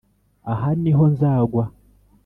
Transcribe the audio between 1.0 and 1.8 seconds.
nzagwa